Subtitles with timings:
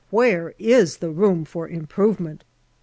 [0.09, 2.43] Where is the room for improvement